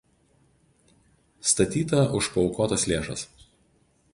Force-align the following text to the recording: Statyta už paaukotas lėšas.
Statyta 1.49 2.01
už 2.23 2.31
paaukotas 2.39 2.87
lėšas. 2.93 3.29